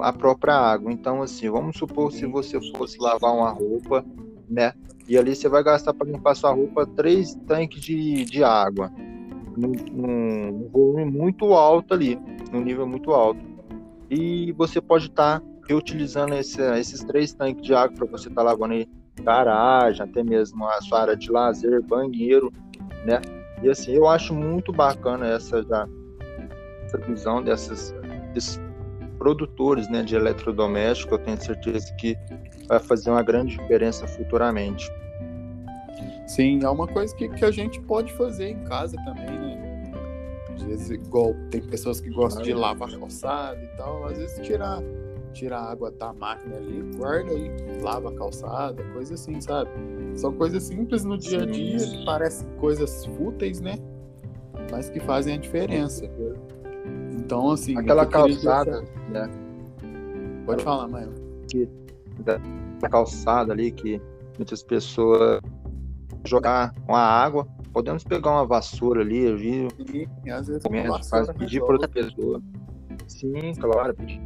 a 0.02 0.12
própria 0.12 0.54
água. 0.54 0.92
Então, 0.92 1.22
assim, 1.22 1.48
vamos 1.48 1.76
supor 1.76 2.12
se 2.12 2.26
você 2.26 2.58
fosse 2.76 2.98
lavar 2.98 3.34
uma 3.34 3.50
roupa, 3.50 4.04
né? 4.48 4.72
E 5.08 5.16
ali 5.16 5.34
você 5.34 5.48
vai 5.48 5.62
gastar 5.62 5.94
para 5.94 6.10
limpar 6.10 6.34
sua 6.34 6.52
roupa 6.52 6.86
três 6.86 7.34
tanques 7.46 7.80
de, 7.80 8.24
de 8.24 8.44
água. 8.44 8.92
Num, 9.56 9.72
num 9.90 10.68
volume 10.70 11.04
muito 11.04 11.46
alto 11.54 11.94
ali, 11.94 12.18
num 12.52 12.60
nível 12.60 12.86
muito 12.86 13.12
alto. 13.12 13.40
E 14.10 14.52
você 14.52 14.80
pode 14.80 15.06
estar 15.06 15.40
tá 15.40 15.46
reutilizando 15.66 16.34
esse, 16.34 16.60
esses 16.78 17.02
três 17.04 17.32
tanques 17.32 17.62
de 17.62 17.74
água 17.74 17.96
para 17.96 18.06
você 18.06 18.28
estar 18.28 18.42
tá 18.42 18.50
lavando 18.50 18.74
aí 18.74 18.88
garagem, 19.22 20.02
até 20.02 20.22
mesmo 20.22 20.64
a 20.66 20.80
sua 20.80 21.02
área 21.02 21.16
de 21.16 21.30
lazer, 21.30 21.82
banheiro, 21.82 22.52
né? 23.04 23.20
E 23.62 23.68
assim, 23.68 23.92
eu 23.92 24.06
acho 24.06 24.32
muito 24.32 24.72
bacana 24.72 25.26
essa, 25.26 25.62
já, 25.62 25.88
essa 26.84 26.98
visão 26.98 27.42
dessas, 27.42 27.94
desses 28.32 28.60
produtores 29.18 29.88
né, 29.88 30.02
de 30.02 30.14
eletrodoméstico, 30.14 31.14
eu 31.14 31.18
tenho 31.18 31.40
certeza 31.40 31.92
que 31.94 32.16
vai 32.66 32.78
fazer 32.78 33.10
uma 33.10 33.22
grande 33.22 33.56
diferença 33.56 34.06
futuramente. 34.06 34.90
Sim, 36.26 36.60
é 36.62 36.68
uma 36.68 36.86
coisa 36.86 37.14
que, 37.14 37.28
que 37.28 37.44
a 37.44 37.50
gente 37.50 37.80
pode 37.80 38.12
fazer 38.12 38.50
em 38.50 38.64
casa 38.64 38.96
também, 39.04 39.26
né? 39.26 39.92
Às 40.54 40.62
vezes, 40.62 40.90
igual 40.90 41.34
tem 41.50 41.60
pessoas 41.62 42.00
que 42.00 42.10
gostam 42.10 42.42
de 42.42 42.52
lavar 42.52 42.90
calçada 42.90 43.62
e 43.62 43.76
tal, 43.76 44.04
às 44.04 44.18
vezes 44.18 44.38
tirar 44.46 44.82
tira 45.32 45.58
a 45.58 45.70
água 45.70 45.90
da 45.90 46.12
máquina 46.12 46.56
ali, 46.56 46.82
guarda 46.96 47.32
e 47.32 47.80
lava 47.80 48.10
a 48.10 48.14
calçada, 48.14 48.82
coisa 48.92 49.14
assim, 49.14 49.40
sabe? 49.40 49.70
São 50.14 50.32
coisas 50.32 50.64
simples 50.64 51.04
no 51.04 51.16
dia 51.16 51.42
a 51.42 51.46
dia, 51.46 51.78
que 51.78 52.04
parecem 52.04 52.48
coisas 52.58 53.06
fúteis, 53.06 53.60
né? 53.60 53.78
Mas 54.70 54.90
que 54.90 55.00
fazem 55.00 55.34
a 55.34 55.38
diferença. 55.38 56.10
Então, 57.28 57.50
assim. 57.50 57.76
Aquela 57.76 58.06
calçada, 58.06 58.82
né? 59.10 59.28
Pode 60.46 60.64
falar, 60.64 60.88
mãe. 60.88 61.06
Que, 61.46 61.68
da 62.80 62.88
calçada 62.88 63.52
ali 63.52 63.70
que 63.70 64.00
muitas 64.38 64.62
pessoas 64.62 65.42
jogar 66.24 66.72
com 66.86 66.96
a 66.96 67.02
água. 67.02 67.46
Podemos 67.70 68.02
pegar 68.02 68.30
uma 68.30 68.46
vassoura 68.46 69.02
ali, 69.02 69.24
eu 69.24 69.36
vi. 69.36 69.68
Sim, 69.86 70.30
às 70.30 70.48
vezes 70.48 70.62
faz, 71.10 71.30
pedir 71.32 71.60
para 71.60 71.72
outra 71.74 71.88
pessoa. 71.88 72.40
Sim, 73.06 73.52
claro, 73.60 73.94
pedir 73.94 74.22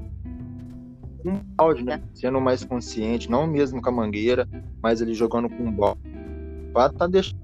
um 1.24 1.40
balde, 1.56 1.84
né? 1.84 2.00
Sendo 2.14 2.40
mais 2.40 2.64
consciente, 2.64 3.28
não 3.28 3.48
mesmo 3.48 3.82
com 3.82 3.88
a 3.88 3.92
mangueira, 3.92 4.48
mas 4.80 5.00
ele 5.00 5.12
jogando 5.12 5.50
com 5.50 5.64
um 5.64 5.72
balde. 5.72 6.00
Para 6.72 6.92
tá 6.92 7.08
deixando 7.08 7.42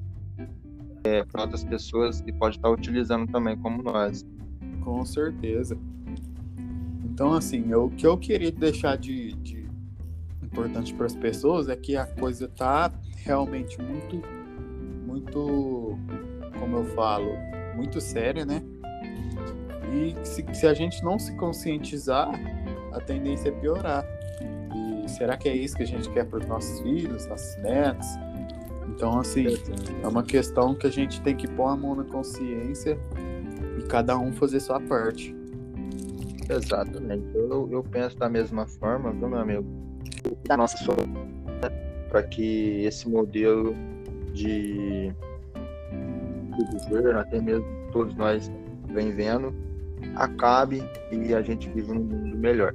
é, 1.03 1.25
para 1.25 1.43
outras 1.43 1.65
pessoas 1.65 2.21
que 2.21 2.33
pode 2.33 2.59
estar 2.59 2.69
tá 2.69 2.75
utilizando 2.75 3.29
também, 3.33 3.57
como 3.57 3.83
nós. 3.83 4.25
Com 4.89 5.05
certeza. 5.05 5.77
Então, 7.05 7.35
assim, 7.35 7.75
o 7.75 7.91
que 7.91 8.07
eu 8.07 8.17
queria 8.17 8.51
deixar 8.51 8.97
de, 8.97 9.35
de 9.35 9.69
importante 10.43 10.95
para 10.95 11.05
as 11.05 11.15
pessoas 11.15 11.69
é 11.69 11.77
que 11.77 11.95
a 11.95 12.07
coisa 12.07 12.49
tá 12.49 12.91
realmente 13.19 13.81
muito, 13.83 14.23
muito, 15.07 15.99
como 16.59 16.79
eu 16.79 16.85
falo, 16.95 17.29
muito 17.77 18.01
séria, 18.01 18.47
né? 18.47 18.63
E 19.93 20.17
se, 20.27 20.43
se 20.55 20.67
a 20.67 20.73
gente 20.73 21.05
não 21.05 21.19
se 21.19 21.37
conscientizar, 21.37 22.31
a 22.91 22.99
tendência 22.99 23.51
é 23.51 23.53
piorar. 23.53 24.07
E 25.05 25.11
será 25.11 25.37
que 25.37 25.51
é 25.51 25.55
isso 25.55 25.77
que 25.77 25.83
a 25.83 25.87
gente 25.87 26.09
quer 26.11 26.25
para 26.25 26.39
os 26.39 26.47
nossos 26.47 26.81
filhos, 26.81 27.27
nossos 27.27 27.63
netos? 27.63 28.09
Então, 28.89 29.21
assim, 29.21 29.49
é 30.03 30.09
uma 30.09 30.23
questão 30.23 30.75
que 30.75 30.87
a 30.87 30.91
gente 30.91 31.21
tem 31.21 31.37
que 31.37 31.47
pôr 31.47 31.67
a 31.67 31.77
mão 31.77 31.95
na 31.95 32.05
consciência 32.05 32.99
e 33.79 33.83
cada 33.83 34.19
um 34.19 34.33
fazer 34.33 34.61
sua 34.61 34.81
parte. 34.81 35.35
Exatamente. 36.49 37.25
Eu, 37.35 37.69
eu 37.71 37.83
penso 37.83 38.17
da 38.19 38.29
mesma 38.29 38.67
forma, 38.67 39.13
viu, 39.13 39.29
meu 39.29 39.39
amigo? 39.39 39.65
Da 40.47 40.57
nossa 40.57 40.77
para 42.09 42.23
que 42.23 42.85
esse 42.85 43.09
modelo 43.09 43.75
de, 44.33 45.13
de 46.57 46.65
governo, 46.73 47.19
até 47.19 47.41
mesmo 47.41 47.67
todos 47.93 48.15
nós 48.17 48.51
vem 48.89 49.15
vendo, 49.15 49.55
acabe 50.15 50.83
e 51.13 51.35
a 51.35 51.43
gente 51.43 51.69
vive 51.69 51.93
num 51.93 52.03
mundo 52.03 52.37
melhor. 52.37 52.75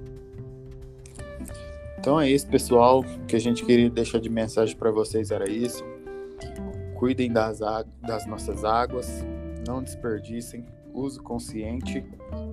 Então 1.97 2.19
é 2.19 2.29
isso, 2.29 2.47
pessoal. 2.47 2.99
O 2.99 3.25
que 3.25 3.35
a 3.35 3.39
gente 3.39 3.65
queria 3.65 3.89
deixar 3.89 4.19
de 4.19 4.29
mensagem 4.29 4.75
para 4.75 4.91
vocês 4.91 5.31
era 5.31 5.49
isso. 5.49 5.83
Cuidem 6.95 7.31
das, 7.31 7.59
das 8.01 8.27
nossas 8.27 8.63
águas, 8.63 9.25
não 9.65 9.81
desperdicem, 9.81 10.65
uso 10.93 11.21
consciente 11.21 12.03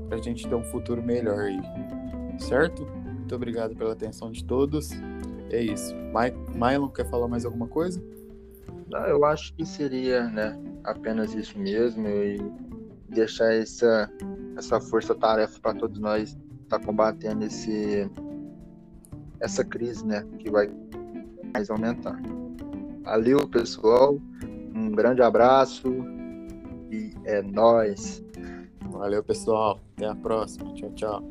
para 0.09 0.19
a 0.19 0.23
gente 0.23 0.49
ter 0.49 0.55
um 0.55 0.65
futuro 0.65 1.03
melhor 1.03 1.41
aí. 1.41 1.61
Certo? 2.39 2.87
Muito 2.87 3.35
obrigado 3.35 3.77
pela 3.77 3.93
atenção 3.93 4.31
de 4.31 4.45
todos. 4.45 4.91
É 5.51 5.63
isso. 5.63 5.95
My, 5.95 6.33
Mylon, 6.57 6.89
quer 6.89 7.09
falar 7.09 7.29
mais 7.29 7.45
alguma 7.45 7.69
coisa? 7.69 8.03
Não, 8.89 9.07
eu 9.07 9.25
acho 9.25 9.55
que 9.55 9.65
seria 9.65 10.29
né, 10.29 10.59
apenas 10.83 11.35
isso 11.35 11.59
mesmo 11.59 12.09
e 12.09 12.39
deixar 13.09 13.53
essa, 13.55 14.11
essa 14.57 14.81
força-tarefa 14.81 15.61
para 15.61 15.75
todos 15.75 15.99
nós 16.01 16.37
estar 16.63 16.79
tá 16.79 16.85
combatendo 16.85 17.45
esse, 17.45 18.11
essa 19.41 19.65
crise 19.65 20.05
né, 20.05 20.27
que 20.39 20.51
vai 20.51 20.71
mais 21.53 21.71
aumentar. 21.71 22.21
Valeu, 23.03 23.47
pessoal. 23.49 24.21
Um 24.75 24.93
grande 24.93 25.23
abraço 25.23 25.89
e 26.91 27.13
é 27.25 27.43
nós. 27.43 28.25
Valeu, 29.01 29.25
pessoal. 29.25 29.81
Até 29.97 30.07
a 30.07 30.15
próxima. 30.15 30.75
Tchau, 30.75 30.91
tchau. 30.91 31.23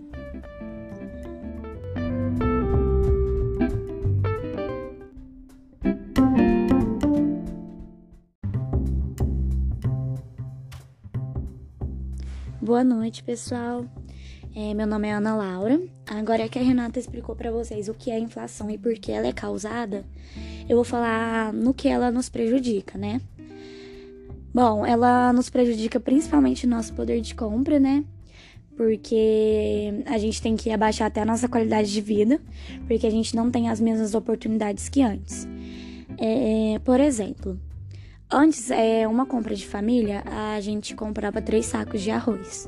Boa 12.59 12.83
noite, 12.83 13.21
pessoal. 13.21 13.85
É, 14.55 14.73
meu 14.73 14.87
nome 14.87 15.07
é 15.07 15.13
Ana 15.13 15.35
Laura. 15.35 15.79
Agora 16.07 16.49
que 16.49 16.57
a 16.57 16.63
Renata 16.63 16.97
explicou 16.97 17.35
para 17.35 17.51
vocês 17.51 17.87
o 17.87 17.93
que 17.93 18.09
é 18.09 18.17
inflação 18.17 18.71
e 18.71 18.79
por 18.79 18.95
que 18.95 19.11
ela 19.11 19.27
é 19.27 19.31
causada, 19.31 20.03
eu 20.67 20.75
vou 20.75 20.83
falar 20.83 21.53
no 21.53 21.71
que 21.71 21.87
ela 21.87 22.09
nos 22.09 22.29
prejudica, 22.29 22.97
né? 22.97 23.21
Bom, 24.61 24.85
ela 24.85 25.31
nos 25.31 25.49
prejudica 25.49 26.01
principalmente 26.01 26.67
no 26.67 26.75
nosso 26.75 26.91
poder 26.93 27.21
de 27.21 27.33
compra, 27.33 27.79
né? 27.79 28.03
Porque 28.75 30.03
a 30.05 30.17
gente 30.17 30.41
tem 30.41 30.57
que 30.57 30.69
abaixar 30.69 31.07
até 31.07 31.21
a 31.21 31.25
nossa 31.25 31.47
qualidade 31.47 31.89
de 31.89 32.01
vida, 32.01 32.41
porque 32.85 33.07
a 33.07 33.09
gente 33.09 33.37
não 33.37 33.49
tem 33.49 33.69
as 33.69 33.79
mesmas 33.79 34.13
oportunidades 34.13 34.89
que 34.89 35.01
antes. 35.01 35.47
É, 36.17 36.77
por 36.79 36.99
exemplo, 36.99 37.57
antes, 38.29 38.69
é, 38.69 39.07
uma 39.07 39.25
compra 39.25 39.55
de 39.55 39.65
família, 39.65 40.25
a 40.25 40.59
gente 40.59 40.93
comprava 40.93 41.41
três 41.41 41.65
sacos 41.65 42.01
de 42.01 42.11
arroz. 42.11 42.67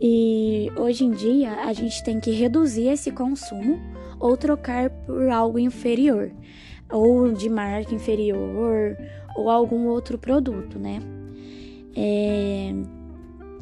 E 0.00 0.70
hoje 0.76 1.04
em 1.04 1.10
dia 1.10 1.54
a 1.64 1.72
gente 1.72 2.04
tem 2.04 2.20
que 2.20 2.30
reduzir 2.30 2.86
esse 2.86 3.10
consumo 3.10 3.80
ou 4.20 4.36
trocar 4.36 4.90
por 4.90 5.28
algo 5.28 5.58
inferior, 5.58 6.30
ou 6.90 7.32
de 7.32 7.48
marca 7.48 7.94
inferior, 7.94 8.96
ou 9.36 9.48
algum 9.48 9.86
outro 9.86 10.18
produto, 10.18 10.78
né? 10.78 11.00
É... 11.96 12.72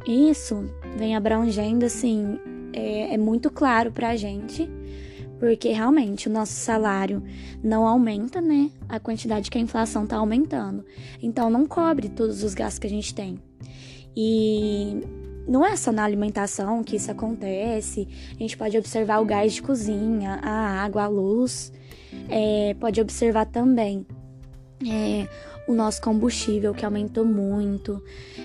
Isso 0.06 0.64
vem 0.97 1.14
abrangendo, 1.14 1.85
assim, 1.85 2.38
é, 2.73 3.14
é 3.14 3.18
muito 3.18 3.50
claro 3.50 3.92
pra 3.92 4.16
gente, 4.16 4.70
porque 5.38 5.68
realmente 5.70 6.28
o 6.28 6.32
nosso 6.32 6.52
salário 6.52 7.23
não 7.62 7.87
aumenta, 7.87 8.40
né? 8.40 8.70
A 8.88 8.99
quantidade 8.99 9.50
que 9.50 9.58
a 9.58 9.61
inflação 9.61 10.06
tá 10.06 10.16
aumentando. 10.16 10.85
Então 11.23 11.50
não 11.50 11.66
cobre 11.66 12.08
todos 12.08 12.42
os 12.42 12.54
gastos 12.54 12.78
que 12.78 12.87
a 12.87 12.90
gente 12.90 13.14
tem. 13.14 13.38
E 14.16 15.00
não 15.47 15.64
é 15.64 15.76
só 15.76 15.92
na 15.92 16.04
alimentação 16.04 16.82
que 16.82 16.97
isso 16.97 17.11
acontece. 17.11 18.08
A 18.32 18.38
gente 18.42 18.56
pode 18.56 18.76
observar 18.76 19.20
o 19.20 19.25
gás 19.25 19.54
de 19.54 19.62
cozinha, 19.62 20.40
a 20.42 20.82
água, 20.82 21.04
a 21.04 21.08
luz. 21.08 21.73
É, 22.29 22.75
pode 22.81 23.00
observar 23.00 23.47
também 23.47 24.07
é, 24.87 25.29
o 25.67 25.75
nosso 25.75 26.00
combustível 26.00 26.73
que 26.73 26.85
aumentou 26.85 27.25
muito, 27.25 28.03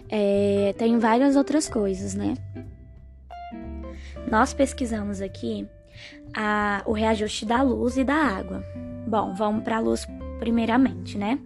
é, 0.10 0.74
tem 0.78 0.98
várias 1.00 1.36
outras 1.36 1.70
coisas, 1.70 2.14
né? 2.14 2.36
Nós 4.30 4.54
pesquisamos 4.54 5.22
aqui 5.22 5.68
a, 6.36 6.82
o 6.86 6.92
reajuste 6.92 7.46
da 7.46 7.62
luz 7.62 7.98
e 7.98 8.04
da 8.04 8.16
água. 8.16 8.64
Bom, 9.08 9.34
vamos 9.34 9.64
para 9.64 9.78
a 9.78 9.80
luz 9.80 10.08
primeiramente, 10.40 11.18
né? 11.18 11.40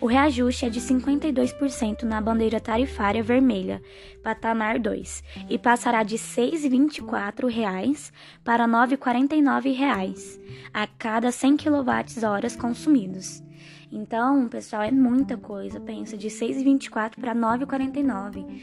O 0.00 0.06
reajuste 0.06 0.64
é 0.64 0.70
de 0.70 0.80
52% 0.80 2.04
na 2.04 2.20
bandeira 2.20 2.60
tarifária 2.60 3.20
vermelha, 3.20 3.82
patamar 4.22 4.78
2, 4.78 5.24
e 5.50 5.58
passará 5.58 6.04
de 6.04 6.14
R$ 6.14 6.22
6,24 6.22 8.12
para 8.44 8.64
R$ 8.64 8.70
9,49 8.70 10.38
a 10.72 10.86
cada 10.86 11.32
100 11.32 11.56
kWh 11.56 12.56
consumidos. 12.60 13.42
Então, 13.90 14.48
pessoal, 14.48 14.82
é 14.82 14.90
muita 14.90 15.36
coisa. 15.36 15.80
Pensa 15.80 16.16
de 16.16 16.28
6,24 16.28 17.18
para 17.18 17.34
9,49. 17.34 18.62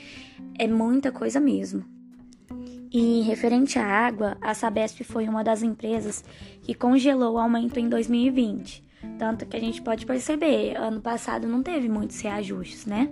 É 0.57 0.67
muita 0.67 1.11
coisa 1.11 1.39
mesmo. 1.39 1.83
E 2.91 3.21
referente 3.21 3.77
à 3.77 3.85
água, 3.85 4.37
a 4.39 4.53
Sabesp 4.53 5.03
foi 5.03 5.27
uma 5.27 5.43
das 5.43 5.63
empresas 5.63 6.23
que 6.61 6.73
congelou 6.73 7.33
o 7.33 7.39
aumento 7.39 7.77
em 7.77 7.89
2020. 7.89 8.85
Tanto 9.17 9.45
que 9.45 9.55
a 9.55 9.59
gente 9.59 9.81
pode 9.81 10.05
perceber, 10.05 10.75
ano 10.75 10.99
passado 11.01 11.47
não 11.47 11.63
teve 11.63 11.87
muitos 11.89 12.19
reajustes, 12.21 12.85
né? 12.85 13.09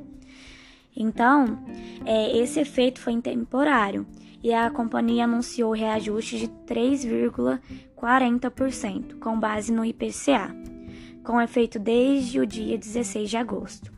Então, 0.95 1.57
é, 2.05 2.37
esse 2.37 2.59
efeito 2.59 2.99
foi 2.99 3.19
temporário 3.21 4.05
e 4.43 4.53
a 4.53 4.69
companhia 4.69 5.23
anunciou 5.23 5.71
reajuste 5.71 6.37
de 6.37 6.47
3,40%, 6.67 9.17
com 9.19 9.39
base 9.39 9.71
no 9.71 9.83
IPCA, 9.85 10.53
com 11.23 11.41
efeito 11.41 11.79
desde 11.79 12.39
o 12.39 12.45
dia 12.45 12.77
16 12.77 13.27
de 13.29 13.37
agosto. 13.37 13.91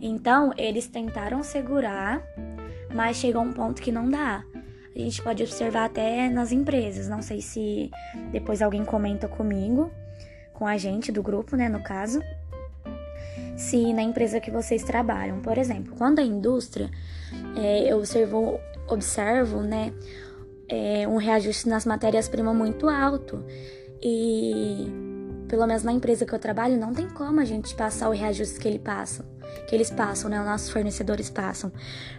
Então, 0.00 0.54
eles 0.56 0.86
tentaram 0.86 1.42
segurar, 1.42 2.22
mas 2.94 3.18
chegou 3.18 3.42
um 3.42 3.52
ponto 3.52 3.82
que 3.82 3.92
não 3.92 4.08
dá. 4.08 4.42
A 4.94 4.98
gente 4.98 5.20
pode 5.22 5.42
observar 5.42 5.86
até 5.86 6.30
nas 6.30 6.52
empresas, 6.52 7.08
não 7.08 7.20
sei 7.20 7.40
se 7.40 7.90
depois 8.32 8.62
alguém 8.62 8.84
comenta 8.84 9.26
comigo, 9.28 9.90
com 10.60 10.66
a 10.66 10.76
gente 10.76 11.10
do 11.10 11.22
grupo, 11.22 11.56
né, 11.56 11.70
no 11.70 11.82
caso, 11.82 12.20
se 13.56 13.94
na 13.94 14.02
empresa 14.02 14.38
que 14.38 14.50
vocês 14.50 14.84
trabalham, 14.84 15.40
por 15.40 15.56
exemplo, 15.56 15.94
quando 15.96 16.18
a 16.18 16.22
indústria, 16.22 16.90
é, 17.56 17.90
eu 17.90 17.96
observo, 17.96 18.60
observo, 18.86 19.62
né, 19.62 19.90
é, 20.68 21.08
um 21.08 21.16
reajuste 21.16 21.66
nas 21.66 21.86
matérias-primas 21.86 22.54
muito 22.54 22.90
alto 22.90 23.42
e 24.02 24.86
pelo 25.48 25.66
menos 25.66 25.82
na 25.82 25.92
empresa 25.92 26.26
que 26.26 26.32
eu 26.34 26.38
trabalho 26.38 26.78
não 26.78 26.92
tem 26.92 27.08
como 27.08 27.40
a 27.40 27.44
gente 27.46 27.74
passar 27.74 28.10
o 28.10 28.12
reajuste 28.12 28.60
que 28.60 28.68
ele 28.68 28.78
passa, 28.78 29.24
que 29.66 29.74
eles 29.74 29.90
passam, 29.90 30.28
né, 30.28 30.38
os 30.40 30.46
nossos 30.46 30.68
fornecedores 30.68 31.30
passam, 31.30 31.72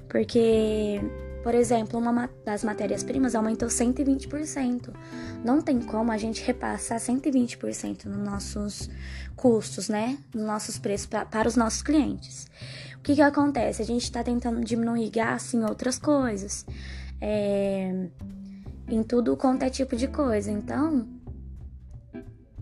porque 0.10 1.00
por 1.43 1.55
exemplo, 1.55 2.00
uma 2.00 2.29
das 2.45 2.63
matérias-primas 2.63 3.36
aumentou 3.36 3.67
120%. 3.67 4.93
Não 5.43 5.62
tem 5.62 5.79
como 5.79 6.12
a 6.12 6.17
gente 6.17 6.43
repassar 6.43 7.00
120% 7.00 8.05
nos 8.05 8.17
nossos 8.17 8.89
custos, 9.36 9.89
né? 9.89 10.17
Nos 10.33 10.43
nossos 10.43 10.77
preços 10.77 11.07
pra, 11.07 11.25
para 11.25 11.48
os 11.48 11.55
nossos 11.55 11.81
clientes. 11.81 12.48
O 12.98 13.00
que, 13.01 13.15
que 13.15 13.21
acontece? 13.21 13.81
A 13.81 13.86
gente 13.86 14.03
está 14.03 14.24
tentando 14.24 14.62
diminuir 14.62 15.10
gasto 15.10 15.55
em 15.55 15.63
outras 15.63 15.98
coisas. 15.98 16.65
É, 17.19 18.07
em 18.88 19.03
tudo 19.03 19.36
quanto 19.38 19.63
é 19.63 19.69
tipo 19.69 19.95
de 19.95 20.07
coisa. 20.07 20.51
Então, 20.51 21.07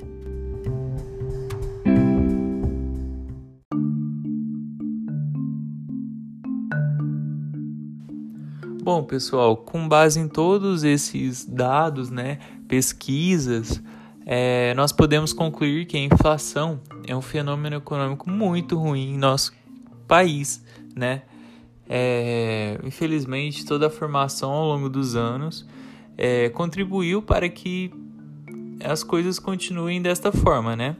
Bom, 8.82 9.02
pessoal, 9.02 9.56
com 9.56 9.88
base 9.88 10.20
em 10.20 10.28
todos 10.28 10.84
esses 10.84 11.44
dados, 11.44 12.08
né, 12.08 12.38
pesquisas, 12.68 13.82
é, 14.28 14.74
nós 14.74 14.90
podemos 14.90 15.32
concluir 15.32 15.86
que 15.86 15.96
a 15.96 16.00
inflação 16.00 16.80
é 17.06 17.14
um 17.14 17.22
fenômeno 17.22 17.76
econômico 17.76 18.28
muito 18.28 18.76
ruim 18.76 19.14
em 19.14 19.16
nosso 19.16 19.52
país, 20.08 20.64
né? 20.96 21.22
É, 21.88 22.76
infelizmente, 22.82 23.64
toda 23.64 23.86
a 23.86 23.90
formação 23.90 24.50
ao 24.50 24.66
longo 24.66 24.88
dos 24.88 25.14
anos 25.14 25.64
é, 26.18 26.48
contribuiu 26.48 27.22
para 27.22 27.48
que 27.48 27.92
as 28.82 29.04
coisas 29.04 29.38
continuem 29.38 30.02
desta 30.02 30.32
forma, 30.32 30.74
né? 30.74 30.96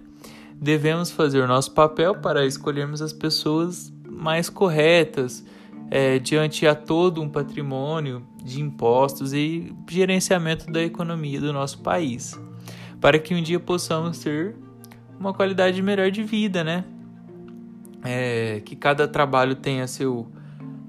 Devemos 0.55 1.11
fazer 1.11 1.41
o 1.41 1.49
nosso 1.49 1.73
papel 1.73 2.15
para 2.21 2.47
escolhermos 2.47 3.03
as 3.03 3.13
pessoas 3.13 3.93
mais 4.09 4.49
corretas 4.49 5.45
é, 5.91 6.21
diante 6.21 6.65
a 6.65 6.77
todo 6.77 7.21
um 7.21 7.29
patrimônio 7.29 8.25
de 8.45 8.61
impostos 8.61 9.33
e 9.33 9.75
gerenciamento 9.91 10.71
da 10.71 10.81
economia 10.81 11.41
do 11.41 11.53
nosso 11.53 11.81
país 11.81 12.39
para 13.07 13.21
que 13.21 13.33
um 13.33 13.41
dia 13.41 13.61
possamos 13.61 14.19
ter 14.19 14.57
uma 15.17 15.33
qualidade 15.33 15.81
melhor 15.81 16.11
de 16.11 16.25
vida, 16.25 16.65
né? 16.65 16.85
É, 18.03 18.61
que 18.65 18.75
cada 18.75 19.07
trabalho 19.07 19.55
tenha 19.55 19.87
seu 19.87 20.27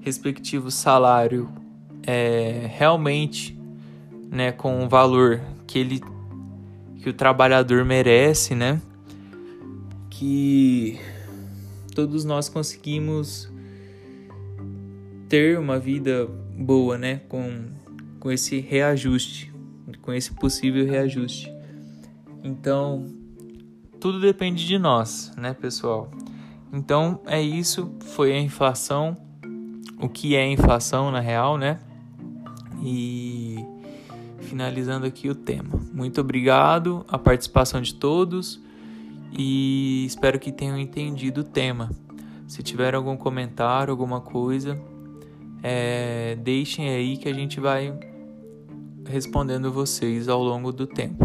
respectivo 0.00 0.68
salário 0.68 1.48
é, 2.04 2.68
realmente, 2.70 3.56
né, 4.32 4.50
com 4.50 4.84
o 4.84 4.88
valor 4.88 5.40
que 5.64 5.78
ele 5.78 6.00
que 7.00 7.08
o 7.08 7.12
trabalhador 7.12 7.84
merece, 7.84 8.52
né? 8.52 8.82
Que 10.10 10.98
todos 11.94 12.24
nós 12.24 12.48
conseguimos 12.48 13.48
ter 15.28 15.56
uma 15.56 15.78
vida 15.78 16.26
boa, 16.58 16.98
né, 16.98 17.20
com 17.28 17.66
com 18.18 18.32
esse 18.32 18.58
reajuste, 18.58 19.54
com 20.02 20.12
esse 20.12 20.32
possível 20.32 20.84
reajuste. 20.84 21.56
Então, 22.42 23.06
tudo 24.00 24.20
depende 24.20 24.66
de 24.66 24.78
nós, 24.78 25.32
né, 25.36 25.54
pessoal? 25.54 26.10
Então, 26.72 27.20
é 27.26 27.40
isso, 27.40 27.92
foi 28.00 28.32
a 28.32 28.40
inflação, 28.40 29.16
o 30.00 30.08
que 30.08 30.36
é 30.36 30.46
inflação 30.46 31.10
na 31.10 31.20
real, 31.20 31.56
né? 31.56 31.78
E 32.82 33.56
finalizando 34.40 35.06
aqui 35.06 35.28
o 35.28 35.34
tema. 35.34 35.70
Muito 35.92 36.20
obrigado 36.20 37.04
a 37.08 37.18
participação 37.18 37.80
de 37.80 37.94
todos 37.94 38.60
e 39.36 40.04
espero 40.06 40.38
que 40.38 40.52
tenham 40.52 40.78
entendido 40.78 41.40
o 41.40 41.44
tema. 41.44 41.90
Se 42.46 42.62
tiver 42.62 42.94
algum 42.94 43.16
comentário, 43.16 43.90
alguma 43.90 44.20
coisa, 44.20 44.80
é, 45.62 46.36
deixem 46.40 46.88
aí 46.88 47.16
que 47.16 47.28
a 47.28 47.34
gente 47.34 47.60
vai 47.60 47.98
respondendo 49.06 49.72
vocês 49.72 50.28
ao 50.28 50.42
longo 50.42 50.72
do 50.72 50.86
tempo. 50.86 51.24